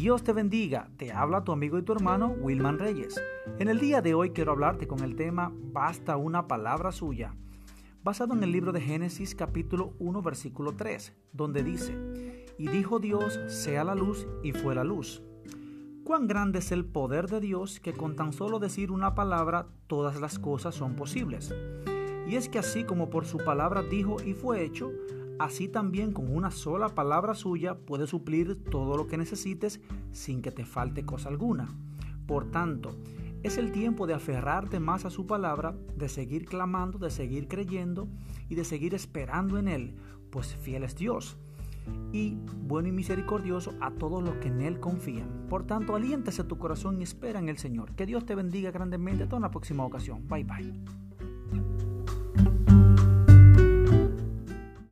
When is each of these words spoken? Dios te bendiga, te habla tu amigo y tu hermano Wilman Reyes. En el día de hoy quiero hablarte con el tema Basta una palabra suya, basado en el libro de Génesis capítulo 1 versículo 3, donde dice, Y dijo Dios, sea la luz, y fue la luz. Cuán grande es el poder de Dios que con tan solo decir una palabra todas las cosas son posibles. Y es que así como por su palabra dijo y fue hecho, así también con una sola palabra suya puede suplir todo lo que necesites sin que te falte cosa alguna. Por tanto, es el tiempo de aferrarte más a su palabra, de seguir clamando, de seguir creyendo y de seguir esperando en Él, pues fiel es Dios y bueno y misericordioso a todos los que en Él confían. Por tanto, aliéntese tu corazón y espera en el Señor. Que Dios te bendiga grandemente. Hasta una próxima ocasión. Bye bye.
Dios 0.00 0.22
te 0.22 0.32
bendiga, 0.32 0.88
te 0.96 1.10
habla 1.10 1.42
tu 1.42 1.50
amigo 1.50 1.76
y 1.76 1.82
tu 1.82 1.92
hermano 1.92 2.28
Wilman 2.28 2.78
Reyes. 2.78 3.20
En 3.58 3.66
el 3.66 3.80
día 3.80 4.00
de 4.00 4.14
hoy 4.14 4.30
quiero 4.30 4.52
hablarte 4.52 4.86
con 4.86 5.00
el 5.00 5.16
tema 5.16 5.52
Basta 5.52 6.16
una 6.16 6.46
palabra 6.46 6.92
suya, 6.92 7.34
basado 8.04 8.32
en 8.32 8.44
el 8.44 8.52
libro 8.52 8.70
de 8.70 8.80
Génesis 8.80 9.34
capítulo 9.34 9.94
1 9.98 10.22
versículo 10.22 10.76
3, 10.76 11.14
donde 11.32 11.64
dice, 11.64 12.46
Y 12.58 12.68
dijo 12.68 13.00
Dios, 13.00 13.40
sea 13.48 13.82
la 13.82 13.96
luz, 13.96 14.28
y 14.44 14.52
fue 14.52 14.76
la 14.76 14.84
luz. 14.84 15.20
Cuán 16.04 16.28
grande 16.28 16.60
es 16.60 16.70
el 16.70 16.84
poder 16.84 17.26
de 17.26 17.40
Dios 17.40 17.80
que 17.80 17.92
con 17.92 18.14
tan 18.14 18.32
solo 18.32 18.60
decir 18.60 18.92
una 18.92 19.16
palabra 19.16 19.66
todas 19.88 20.20
las 20.20 20.38
cosas 20.38 20.76
son 20.76 20.94
posibles. 20.94 21.52
Y 22.28 22.36
es 22.36 22.48
que 22.48 22.60
así 22.60 22.84
como 22.84 23.10
por 23.10 23.26
su 23.26 23.38
palabra 23.38 23.82
dijo 23.82 24.18
y 24.24 24.34
fue 24.34 24.62
hecho, 24.62 24.92
así 25.38 25.68
también 25.68 26.12
con 26.12 26.34
una 26.34 26.50
sola 26.50 26.88
palabra 26.88 27.34
suya 27.34 27.76
puede 27.76 28.06
suplir 28.06 28.62
todo 28.64 28.96
lo 28.96 29.06
que 29.06 29.18
necesites 29.18 29.80
sin 30.12 30.42
que 30.42 30.50
te 30.50 30.64
falte 30.64 31.04
cosa 31.04 31.28
alguna. 31.28 31.68
Por 32.26 32.50
tanto, 32.50 32.90
es 33.42 33.56
el 33.56 33.72
tiempo 33.72 34.06
de 34.06 34.14
aferrarte 34.14 34.80
más 34.80 35.04
a 35.04 35.10
su 35.10 35.26
palabra, 35.26 35.74
de 35.96 36.08
seguir 36.08 36.44
clamando, 36.44 36.98
de 36.98 37.10
seguir 37.10 37.48
creyendo 37.48 38.08
y 38.48 38.54
de 38.54 38.64
seguir 38.64 38.94
esperando 38.94 39.58
en 39.58 39.68
Él, 39.68 39.94
pues 40.30 40.54
fiel 40.56 40.84
es 40.84 40.96
Dios 40.96 41.38
y 42.12 42.36
bueno 42.62 42.88
y 42.88 42.92
misericordioso 42.92 43.74
a 43.80 43.90
todos 43.90 44.22
los 44.22 44.36
que 44.36 44.48
en 44.48 44.60
Él 44.60 44.80
confían. 44.80 45.46
Por 45.48 45.66
tanto, 45.66 45.94
aliéntese 45.94 46.44
tu 46.44 46.58
corazón 46.58 46.98
y 46.98 47.02
espera 47.02 47.38
en 47.38 47.48
el 47.48 47.58
Señor. 47.58 47.94
Que 47.94 48.06
Dios 48.06 48.24
te 48.24 48.34
bendiga 48.34 48.70
grandemente. 48.70 49.24
Hasta 49.24 49.36
una 49.36 49.50
próxima 49.50 49.84
ocasión. 49.84 50.26
Bye 50.28 50.44
bye. 50.44 50.97